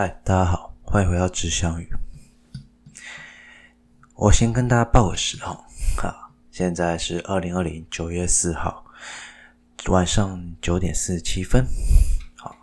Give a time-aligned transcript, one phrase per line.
[0.00, 1.88] 嗨，大家好，欢迎回到知相遇。
[4.14, 5.50] 我先跟大家报个时哈，
[5.96, 8.84] 啊，现在是二零二零九月四号
[9.88, 11.66] 晚上九点四十七分。
[12.36, 12.54] 好，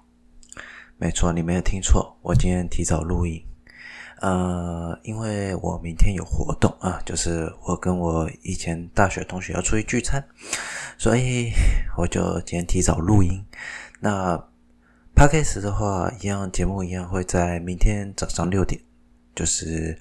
[0.96, 3.44] 没错，你没有听错，我今天提早录音。
[4.22, 10.26] 呃，因为我明天有活动啊，就是我跟我以前大学同学要出去聚餐，
[10.98, 11.52] 所以
[11.98, 13.46] 我就今天提早录音。
[14.00, 14.42] 那
[15.16, 18.80] Podcast 的话，一样节目一样会在明天早上六点，
[19.34, 19.98] 就是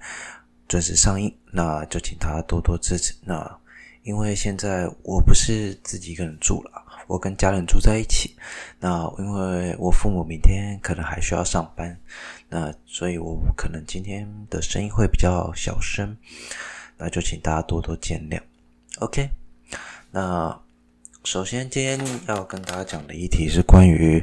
[0.67, 1.33] 准时上映。
[1.53, 3.15] 那就请大家多多支持。
[3.23, 3.59] 那
[4.03, 8.35] 因为现在我不是自己一个人住了，我跟家人住在一起。
[8.81, 11.97] 那因为我父母明天可能还需要上班，
[12.49, 16.17] 那所以我可能今天的声音会比较小声，
[16.99, 18.43] 那就请大家多多见谅。
[18.99, 19.31] OK，
[20.11, 20.61] 那。
[21.24, 24.22] 首先，今天要跟大家讲的议题是关于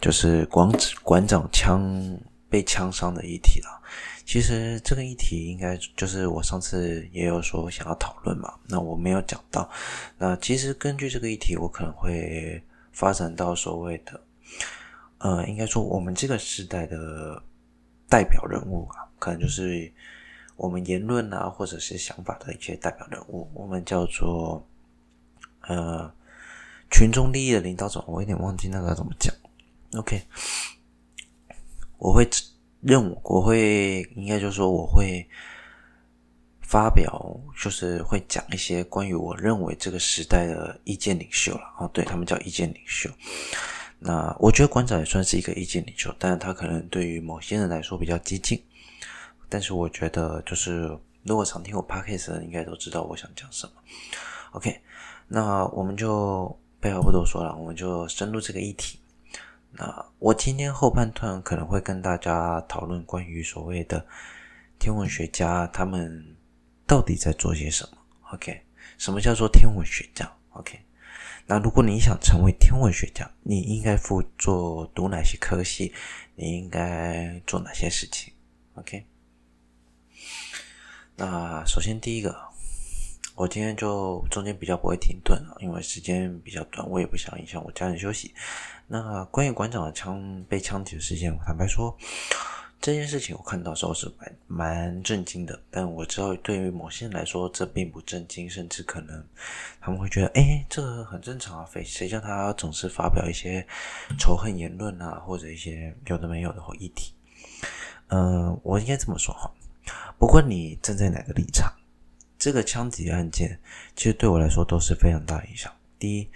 [0.00, 0.66] 就是馆
[1.02, 2.18] 馆长枪
[2.48, 3.82] 被枪伤的议题了。
[4.24, 9.68] 其实这个议题应该就是我上次也有说想要讨论嘛，那我没有讲到。
[10.16, 12.62] 那其实根据这个议题，我可能会
[12.92, 14.18] 发展到所谓的，
[15.18, 17.42] 呃，应该说我们这个时代的
[18.08, 19.92] 代表人物啊，可能就是
[20.56, 24.66] 我们言论啊或者是想法的一些代表人物，我们叫做
[25.68, 26.10] 呃。
[26.90, 29.34] 群众利益的领导者，我有点忘记那个怎么讲。
[29.94, 30.22] OK，
[31.96, 32.28] 我会
[32.80, 35.26] 认为我会应该就是说我会
[36.60, 41.62] 发表，就是会讲一些关于我认为这个时代的意见领袖了。
[41.78, 43.10] 哦，对，他们叫意见领袖。
[43.98, 48.62] 那我觉得馆长也算是一个意见领袖，但是他可能对于某些人来说比较激进。
[49.48, 53.72] 但是我觉得，就是如果常听我 Podcast 的人应该都知道我想讲什么。
[54.52, 54.80] OK，
[55.26, 56.58] 那我们就。
[56.80, 59.00] 废话不多说了，我们就深入这个议题。
[59.72, 64.06] 那我今天后半段可能会跟大家讨论关于所谓的
[64.78, 66.36] 天文学家，他们
[66.86, 67.98] 到底在做些什么
[68.32, 68.62] ？OK，
[68.96, 70.78] 什么叫做天文学家？OK，
[71.46, 75.92] 那如果你想成为天文学家，你应该辅做读哪些科系？
[76.36, 78.32] 你应该做哪些事情
[78.74, 79.04] ？OK，
[81.16, 82.47] 那首先第一个。
[83.38, 88.34] 我今天就中间比较不会停顿啊，因为时间比较短，我也不想影响我家人休息。
[88.88, 91.96] 那关于馆长的枪被枪击的事件，坦白说，
[92.80, 95.56] 这件事情我看到时候是蛮蛮震惊的。
[95.70, 99.24] 但我知道对于某些人来说，这并不震惊，甚至可能
[99.80, 103.64] 他们会觉得，哎，这个很正常啊，谁谁叫他总是发表一些
[104.18, 107.12] 仇恨言论啊，或者一些有的没有的议题。
[108.08, 109.48] 嗯、我应该这么说哈，
[110.18, 111.72] 不管你站在哪个立场。
[112.38, 113.58] 这个枪击案件，
[113.96, 115.72] 其实对我来说都是非常大的影响。
[115.98, 116.28] 第一，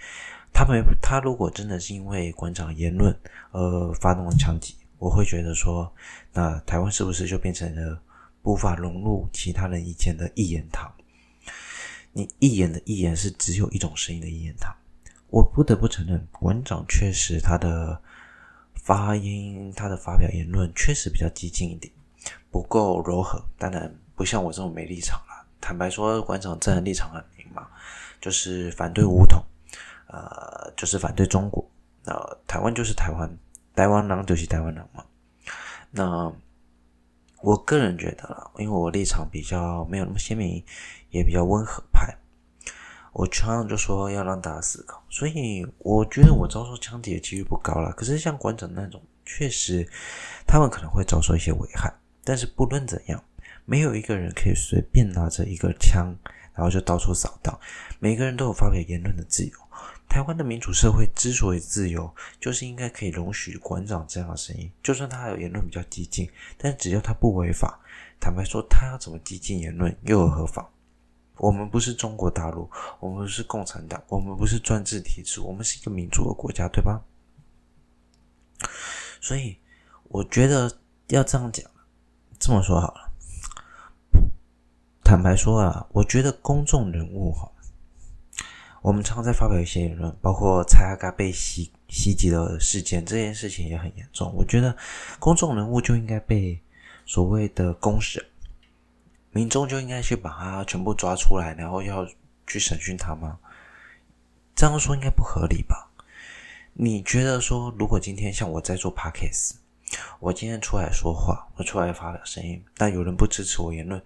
[0.51, 3.17] 他们他如果真的是因为馆长言论
[3.51, 5.91] 而发动了枪击，我会觉得说，
[6.33, 8.01] 那台湾是不是就变成了
[8.41, 10.93] 无法融入其他人意见的一言堂？
[12.11, 14.75] 你一言的一言是只有一种声音的一言堂。
[15.29, 17.99] 我不得不承认，馆长确实他的
[18.75, 21.91] 发音、他的发表言论确实比较激进一点，
[22.51, 23.41] 不够柔和。
[23.57, 25.19] 当然，不像我这种没立场。
[25.63, 27.67] 坦白说，馆长站的立场很明嘛，
[28.19, 29.41] 就是反对武统，
[30.07, 31.65] 呃，就是反对中国，
[32.03, 33.37] 呃，台湾就是台湾，
[33.73, 35.05] 台湾人就是台湾人嘛。
[35.89, 36.29] 那
[37.41, 40.61] 我个人觉得啦，因为我立场比较没有那么鲜明，
[41.11, 42.13] 也比较温和派，
[43.13, 47.93] 我常常就说要让大家思考，所以我觉得我遭受枪击的几率不高了。
[47.93, 49.89] 可是像馆长那种，确实
[50.45, 51.89] 他们可能会遭受一些危害，
[52.25, 53.23] 但是不论怎样。
[53.65, 56.15] 没有一个人可以随便拿着一个枪，
[56.53, 57.59] 然后就到处扫荡。
[57.99, 59.51] 每个人都有发表言论的自由。
[60.09, 64.71] 台湾的民主社会之所以自由，就是应该可以容许馆长这样的声音。
[64.83, 67.79] 就算他有言论比较激进，但只要他不违法，
[68.19, 70.69] 坦白说，他要怎么激进言论又有何妨？
[71.37, 72.69] 我们不是中国大陆，
[72.99, 77.01] 我们不是共产党，我们不是专制体制，我们是一个民主的国家，对吧？
[79.19, 79.57] 所以，
[80.03, 80.71] 我觉得
[81.07, 81.65] 要这样讲，
[82.37, 83.12] 这么说好了。
[85.13, 87.47] 坦白说啊，我觉得公众人物哈，
[88.81, 94.33] 我们常常在发表一些言论，包括蔡阿嘎被袭袭击的事件，这件事情也很严重。
[94.33, 94.75] 我觉得
[95.19, 96.59] 公众人物就应该被
[97.05, 98.25] 所谓的公审，
[99.29, 102.03] 民众就应该去把他全部抓出来，然后要
[102.47, 103.37] 去审讯他吗？
[104.55, 105.91] 这样说应该不合理吧？
[106.73, 109.57] 你觉得说，如果今天像我在做 Podcast，
[110.19, 114.01] 我今天出来说话，我出来发表声音，但有人不支持我言论。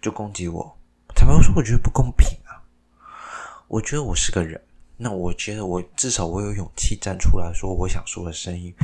[0.00, 0.76] 就攻击我，
[1.14, 2.62] 坦白说，我觉得不公平啊！
[3.68, 4.60] 我觉得我是个人，
[4.96, 8.74] 那我觉得我至少我有勇气站出来说我想说的声音。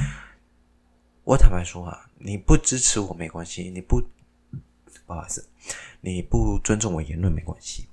[1.25, 4.03] 我坦白说啊，你不支持我没关系，你不
[5.06, 5.49] 不好意思，
[6.00, 7.87] 你不尊重我言论没关系，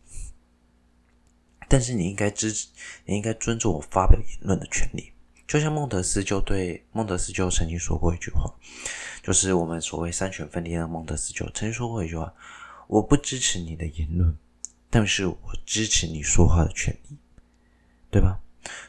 [1.68, 2.69] 但是你应该支持，
[3.06, 5.12] 你应该尊重我发表言论的权利。
[5.48, 8.54] 就像孟德斯鸠对孟德斯鸠曾经说过一句话，
[9.22, 12.33] 就是我们所谓三权分立的孟德斯鸠曾经说过一句话：
[12.89, 14.36] 我不支持你的言论，
[14.89, 17.15] 但是我支持你说话的权利，
[18.09, 18.39] 对吧？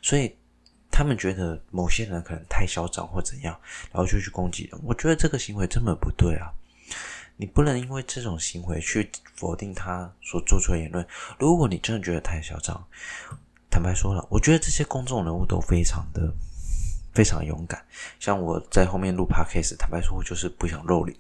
[0.01, 0.35] 所以
[0.91, 3.55] 他们觉得某些人可能太嚣张或怎样，
[3.93, 4.81] 然后就去攻击人。
[4.83, 6.51] 我觉得这个行为根本不对啊！
[7.37, 11.07] 你不能因为这种行为去否定他所做出的言论。
[11.39, 12.83] 如果你真的觉得太嚣张，
[13.69, 16.33] 坦白说了，我觉得这些公众人物都非常的。
[17.13, 17.85] 非常勇敢，
[18.21, 21.19] 像我在后面录 podcast，坦白说，我就是不想露脸。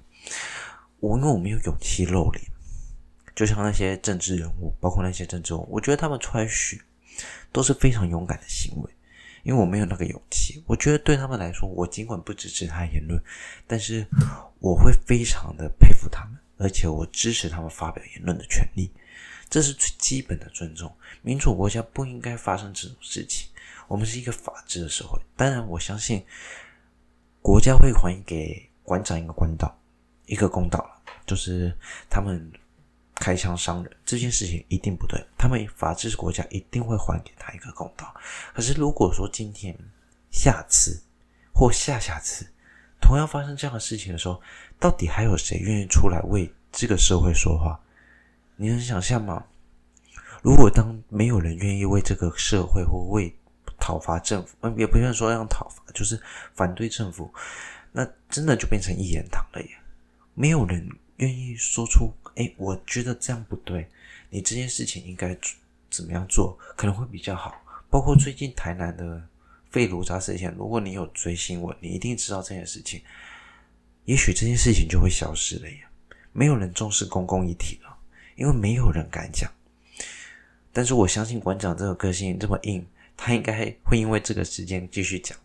[1.00, 2.44] 我因为我没有勇气露脸，
[3.40, 6.46] 就像那些政治人物，包括那些政治人物，我觉得他们出来
[7.50, 8.90] 都是非常勇敢的行为。
[9.44, 13.18] 因为我没有那个勇气，我觉得对他们来说，我尽管不支持他言论，
[13.66, 14.06] 但是
[14.58, 18.92] 我会非常的佩服他们，而且我支持他们发表言论的权利。
[19.48, 20.94] 这是最基本的尊重。
[21.22, 23.48] 民主国家不应该发生这种事情。
[23.88, 26.22] 我们是一个法治的社会，当然我相信
[27.40, 29.74] 国家会还给馆长一个公道，
[30.26, 30.86] 一个公道，
[31.24, 31.74] 就是
[32.10, 32.52] 他们
[33.20, 38.12] 开枪伤人这件事情一定不对，他们法治国家一定会还给他一个公道。
[38.54, 39.76] 可是如果说今天、
[40.30, 41.00] 下次
[41.52, 42.46] 或下下次
[43.00, 44.40] 同样发生这样的事情的时候，
[44.78, 47.78] 到底还有谁愿意出来为这个社会说话？
[48.56, 49.44] 你能想象吗？
[50.42, 53.34] 如果当没有人愿意为这个社会或为
[53.78, 56.18] 讨伐政府，也不愿说让讨伐，就是
[56.54, 57.32] 反对政府，
[57.92, 59.68] 那真的就变成一言堂了耶！
[60.34, 63.88] 没有人愿意说出，哎，我觉得这样不对，
[64.28, 65.36] 你这件事情应该
[65.90, 67.54] 怎么样做可能会比较好。
[67.88, 69.22] 包括最近台南的
[69.70, 73.00] 废炉渣事件，如果你有追新闻，你一定知道这件事情，
[74.04, 75.90] 也许这件事情就会消失了呀！
[76.32, 77.96] 没有人重视公共议题了，
[78.36, 79.50] 因为没有人敢讲。
[80.72, 82.86] 但是我相信馆长这个个性这么硬。
[83.22, 85.36] 他应该会因为这个时间继续讲。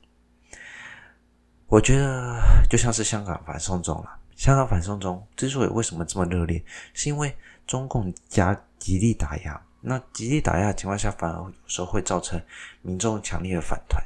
[1.68, 2.40] 我觉得
[2.70, 4.18] 就像是香港反送中了。
[4.36, 7.36] 香港反送中之所以为什么这么热烈，是因为
[7.66, 9.62] 中共加极力打压。
[9.82, 12.42] 那极力打压的情况下，反而有时候会造成
[12.82, 14.04] 民众强烈的反弹。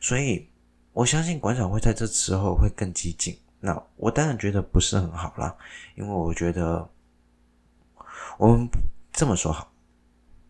[0.00, 0.48] 所以
[0.92, 3.38] 我相信馆长会在这时候会更激进。
[3.60, 5.54] 那我当然觉得不是很好啦，
[5.94, 6.88] 因为我觉得
[8.38, 8.66] 我们
[9.12, 9.70] 这么说好。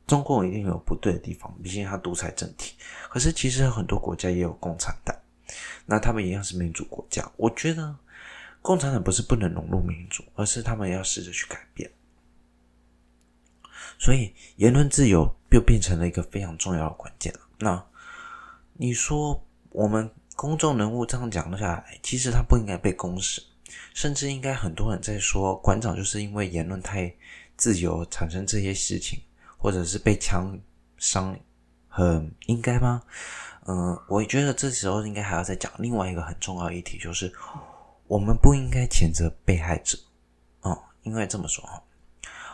[0.06, 2.74] 中共一定有不对的地方，毕竟它独裁政体。
[3.08, 5.16] 可是其实很多国家也有共产党，
[5.86, 7.26] 那他们一样是民主国家。
[7.36, 7.94] 我觉得
[8.62, 11.90] 共产党不是不能融入民主，而是他们要试着去改变。
[13.98, 17.34] 所以言论自由就变成了一个非常重要的关键。
[17.58, 17.84] 那
[18.72, 23.42] 你说我们公众人物这样讲下来，其实他不应该被公示，
[23.92, 27.14] 甚至应该很多人在说馆长就是因为言论太
[27.56, 29.20] 自由产生这些事情。
[29.62, 30.58] 或者是被枪
[30.98, 31.38] 伤，
[31.86, 33.00] 很应该吗？
[33.68, 37.32] 嗯，我觉得这时候应该还要再讲另外一个很重要的议题，就是
[38.12, 39.96] 我们不应该谴责被害者。
[40.60, 41.82] 哦、因为这么说哈，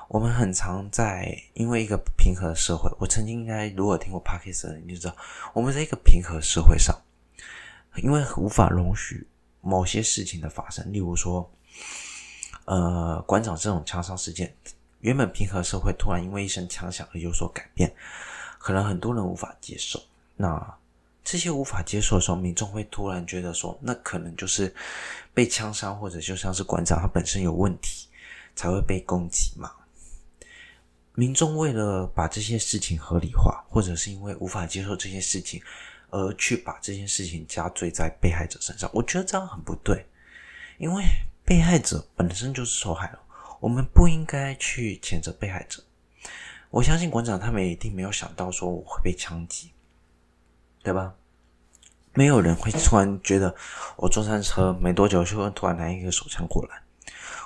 [0.07, 5.17] 我们很常在因为一个平和的社会，我曾经应该如果听过 Podcast 你就知道，
[5.53, 6.97] 我们在一个平和社会上，
[7.97, 9.27] 因为无法容许
[9.61, 11.51] 某些事情的发生，例如说，
[12.65, 14.55] 呃，馆长这种枪伤事件。
[15.01, 17.93] 原本平和社会突然因为一声枪响而有所改变，
[18.61, 20.01] 可能很多人无法接受。
[20.37, 20.79] 那
[21.31, 24.75] 这些无法接受的时候，民众会突然觉得说，那可能就是
[25.35, 28.09] 被枪伤，或者就像是馆长他本身有问题
[28.57, 29.71] 才会被攻击嘛。
[31.13, 35.63] 民众为了把这些事情合理化，或者是因为无法接受这些事情
[36.09, 40.07] 而去把这件事情加罪在被害者身上，我觉得这样很不对，
[40.79, 41.05] 因为
[41.45, 43.19] 被害者本身就是受害者。
[43.61, 45.83] 我们不应该去谴责被害者。
[46.71, 49.73] 我相信馆长他们一定没有想到说我会被枪击，
[50.83, 51.15] 对吧？
[52.15, 53.55] 没有人会突然觉得
[53.97, 56.83] 我坐上车没多久就会突然来一个手枪过来。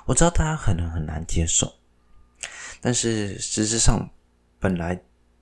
[0.05, 1.73] 我知道大家可能很难接受，
[2.81, 4.09] 但是实质上，
[4.59, 5.01] 本来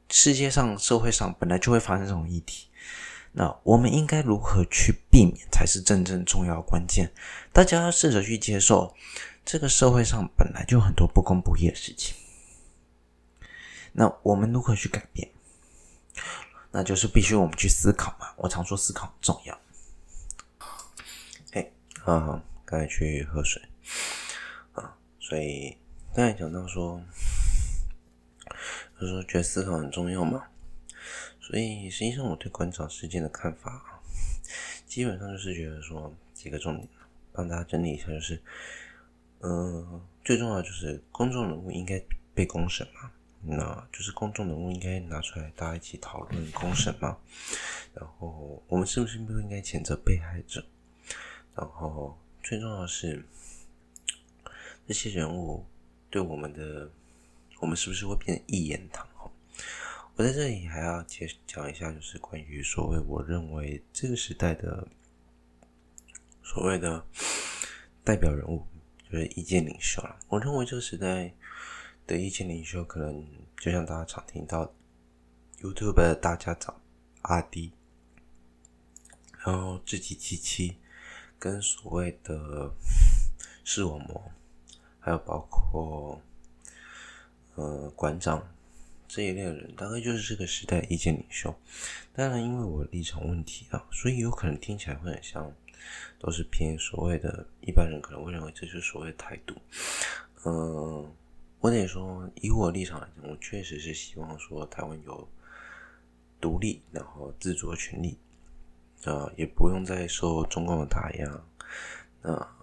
[0.09, 2.67] 世界上、社会上本来就会发生这种议题。
[3.31, 7.11] 那我们应该如何去避免，才是真正重要关键。
[7.53, 8.95] 大家要试着去接受。
[9.43, 12.15] 这个社会上本来就很多不公不义的事情，
[13.91, 15.27] 那我们如何去改变？
[16.71, 18.33] 那就是必须我们去思考嘛。
[18.37, 19.59] 我常说思考重要。
[21.51, 21.71] 哎，
[22.05, 23.61] 啊，刚才去喝水
[24.73, 25.77] 啊，所以
[26.15, 27.01] 刚才讲到说，
[28.99, 30.47] 就说觉得思考很重要嘛，
[31.39, 34.01] 所以实际上我对馆长事件的看法，
[34.87, 36.87] 基本上就是觉得说几个重点。
[37.33, 38.41] 帮大家整理一下，就是，
[39.39, 41.97] 嗯、最重要就是公众人物应该
[42.33, 43.09] 被公审嘛，
[43.43, 47.17] 那就是公众人物应该拿出来大家一起讨论公审嘛。
[47.93, 50.65] 然后我们是不是不应该谴责被害者？
[51.55, 53.25] 然后最重要的是
[54.87, 55.65] 这些人物
[56.09, 56.89] 对我们的，
[57.59, 59.07] 我们是不是会变得一言堂？
[60.15, 64.87] 我在这里还要接讲一下，就是关于所谓我认为这个时代的
[66.43, 67.03] 所谓的
[68.03, 68.65] 代表人物，
[69.09, 70.19] 就是意见领袖了。
[70.27, 71.33] 我认为这个时代
[72.11, 73.25] 的意见领袖，可能
[73.57, 74.73] 就像大家常听到
[75.61, 76.75] YouTube 的大家长
[77.21, 77.71] 阿滴，
[79.45, 80.75] 然后志祺七七，
[81.39, 82.71] 跟所谓的
[83.63, 84.21] 视网膜，
[84.99, 86.21] 还有包括
[87.55, 88.45] 呃馆长。
[89.13, 91.53] 这一类的人大概就是这个时代意见领袖。
[92.13, 95.53] 当然，因为我立场问题啊，所以有可能听起来会很像，
[96.17, 99.53] 都是偏所谓的一般人可能会认为这就是所谓的台独。
[100.45, 101.13] 嗯，
[101.61, 105.27] 我得说，以我立场来讲，我确实是希望说台湾有
[106.39, 108.17] 独立然后自主权利，
[109.03, 111.43] 啊，也不用再受中共的打压。
[112.23, 112.55] 啊，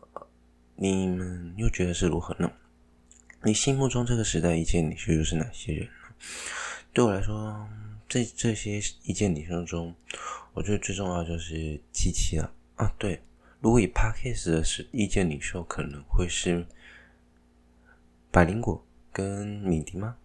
[0.75, 2.51] 你们又觉得是如何呢？
[3.45, 5.93] 你心目中这个时代意见领袖又是哪些人呢？
[6.93, 7.69] 对我来说，
[8.09, 9.95] 这这些意见领袖中，
[10.53, 12.93] 我觉得最重要就是七七了啊。
[12.99, 13.23] 对，
[13.61, 16.67] 如果以 Podcast 的是意见领袖，可能会是
[18.33, 20.17] 百灵果跟敏迪吗？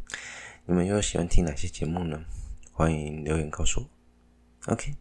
[0.66, 2.24] 你们又喜欢听哪些节目呢？
[2.72, 4.72] 欢迎留言告诉我。
[4.72, 4.94] OK，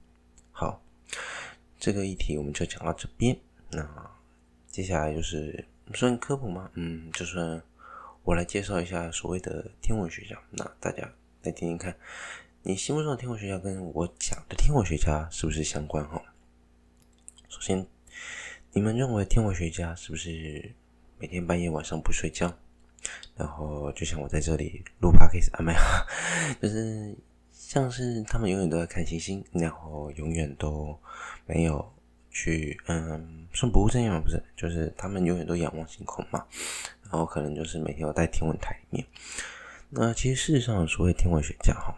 [0.52, 0.82] 好，
[1.80, 3.38] 这个议题我们就讲到这边。
[3.72, 4.12] 那
[4.68, 6.70] 接下来就是算科普吗？
[6.74, 7.62] 嗯，就算。
[8.24, 11.04] 我来介绍一下所谓的天文学家，那大家
[11.44, 11.96] 来听听看，
[12.64, 16.04] 你心目中的天文学家跟我讲的天文学家是不是相关？
[16.10, 16.20] 哈，
[17.48, 17.86] 首先，
[18.74, 20.74] 你们认为天文学家是不是
[21.20, 22.58] 每天半夜晚上不睡觉？
[23.36, 25.80] 然后就像我在这里录 podcast 啊，没有，
[26.62, 27.16] 就是
[27.52, 30.98] 像是他们永远都在看星星，然后永远都
[31.46, 31.94] 没有
[32.30, 34.20] 去，嗯，算不务正业吗？
[34.20, 36.46] 不是，就是他们永远都仰望星空嘛。
[37.04, 39.06] 然后可能就是每天要在天文台里面。
[39.90, 41.96] 那其实事实上，所谓天文学家哈，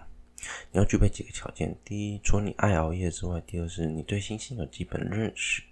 [0.72, 5.64] 你要具备几个条件：第一，除了你爱熬夜之外；第二，是你对星星有基本认识。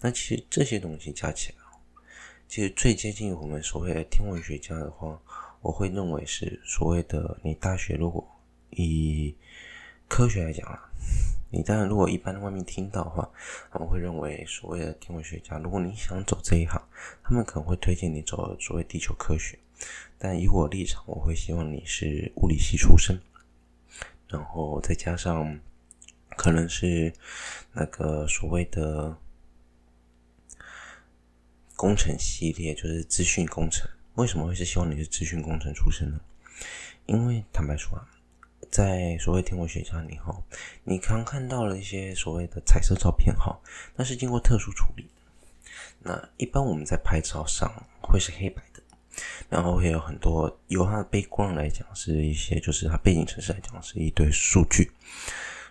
[0.00, 1.63] 那其实这些东西加起来，
[2.48, 5.20] 其实最接近我们所谓的天文学家的话，
[5.60, 8.24] 我会认为是所谓的你大学如果
[8.70, 9.34] 以
[10.08, 10.90] 科学来讲啊。
[11.50, 13.30] 你当然，如果一般外面听到的话，
[13.70, 16.82] 他们会认为所谓的天文学家，如果你想走这一行，
[17.22, 19.56] 他们可能会推荐你走所谓地球科学。
[20.18, 23.20] 但以我立场，我会希望你是物理系出身，
[24.26, 25.60] 然后再加上
[26.36, 27.12] 可能是
[27.72, 29.16] 那个所谓的
[31.84, 33.86] 工程系列，就是资讯工程。
[34.14, 36.18] 为什么会是希望你是资讯工程出身呢？
[37.04, 38.08] 因为坦白说啊。
[38.70, 40.34] 在所谓天文学家里哈，
[40.82, 43.60] 你刚看，到了一些所谓的彩色照片哈，
[43.96, 45.06] 那是经过特殊处理。
[46.00, 48.82] 那一般我们在拍照上会是黑白的，
[49.50, 54.90] 然后会有很多由它的背光来讲是一些，就是它背景程式来讲是一堆数据。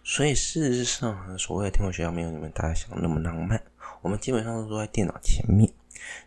[0.03, 3.59] 所以事实上，所谓的天文学家没有你们大家想的那么浪漫。
[4.01, 5.69] 我们基本上都坐在电脑前面，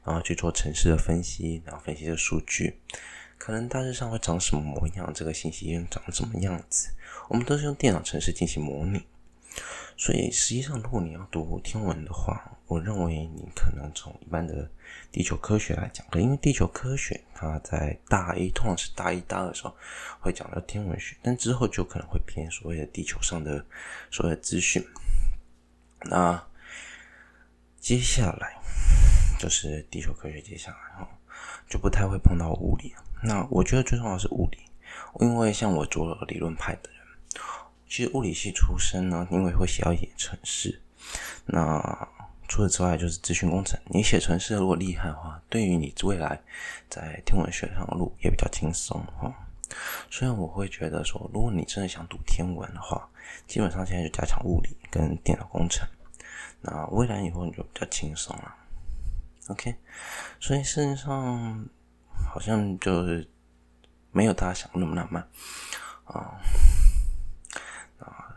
[0.05, 2.81] 然后去做城市的分析，然后分析这数据。
[3.39, 6.89] 可能大致上会长什么模样，这个信息又长什么样子，
[7.29, 9.07] 我们都是用电脑程式进行模拟。
[9.99, 14.69] 所以实际上，如果你要读天文的话，我认为你可能从一般的
[15.11, 19.75] 地球科学来讲，因为地球科学它在大一，通常是大一、大二的时候
[20.21, 23.65] 会讲到天文学，但之后就可能会偏所谓的地球上的
[24.11, 24.85] 所有资讯。
[26.03, 26.43] 那
[27.81, 28.57] 接下来
[29.39, 31.09] 就是地球科学，接下来哈
[31.69, 32.95] 就不太会碰到物理。
[33.23, 34.59] 那我觉得最重要是物理，
[35.21, 37.01] 因为像我做理论派的人，
[37.89, 40.81] 其实物理系出身呢，因为会写到一点程式。
[41.47, 42.09] 那
[42.49, 43.79] 除此之外，就是资讯工程。
[43.87, 46.41] 你写程式如果厉害的话，对于你未来
[46.89, 49.35] 在天文学上的路也比较轻松哈。
[50.11, 53.09] 虽然我会觉得说，如果你真的想读天文的话，
[53.49, 55.89] 基本上现在就加强物理跟电脑工程。
[56.61, 58.55] 那未来以后你就比较轻松了。
[59.49, 59.77] OK，
[60.41, 61.69] 所以事实上。
[62.29, 63.27] 好像就是
[64.11, 65.23] 没有大家想的那么浪漫
[66.05, 66.41] 啊
[67.99, 68.29] 啊！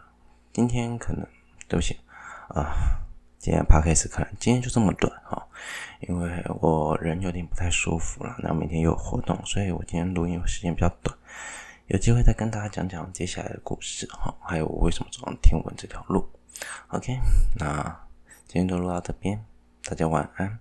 [0.53, 1.25] 今天可能
[1.67, 1.97] 对不起
[2.49, 2.99] 啊，
[3.37, 5.47] 今天 p 开始可能今天就这么短哈，
[6.01, 11.17] 因为我人有点不太舒服了，然后明天又有活动，所以我今天录音时间比较短，
[11.87, 16.29] 有机会再跟大家讲讲接下来的故事哈，还有我为什么走上天文这条路。
[16.89, 17.17] OK，
[17.57, 18.07] 那
[18.45, 19.43] 今天就录到这边。
[19.83, 20.59] 大家晚安，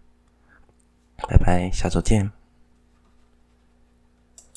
[1.26, 2.37] 拜拜，下周见。